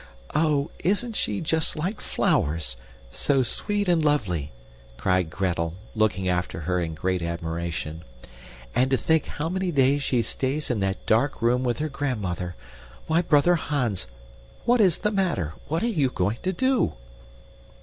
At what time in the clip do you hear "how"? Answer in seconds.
9.27-9.47